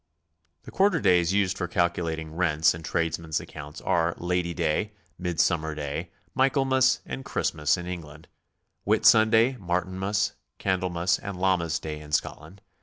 [0.63, 5.39] The quarter days used for calcu lating rents and tradesmen's accounts are Lady Day, Mid
[5.39, 8.27] summer Day, Michaelmas and Christmas in England;
[8.83, 12.61] Whit sunday, Martinmas, Candlemas and Lammas Day in Scot land.